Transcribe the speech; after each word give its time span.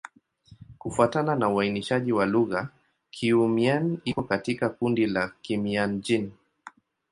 Kufuatana 0.77 1.35
na 1.35 1.49
uainishaji 1.49 2.11
wa 2.13 2.25
lugha, 2.25 2.69
Kiiu-Mien 3.11 3.97
iko 4.05 4.23
katika 4.23 4.69
kundi 4.69 5.05
la 5.07 5.31
Kimian-Jin. 5.41 6.31